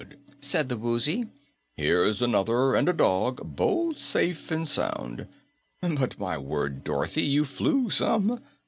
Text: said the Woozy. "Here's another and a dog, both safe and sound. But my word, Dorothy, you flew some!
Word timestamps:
said 0.39 0.67
the 0.67 0.77
Woozy. 0.77 1.27
"Here's 1.75 2.23
another 2.23 2.73
and 2.73 2.89
a 2.89 2.91
dog, 2.93 3.55
both 3.55 3.99
safe 3.99 4.49
and 4.49 4.67
sound. 4.67 5.27
But 5.79 6.17
my 6.17 6.39
word, 6.39 6.83
Dorothy, 6.83 7.21
you 7.21 7.45
flew 7.45 7.91
some! 7.91 8.41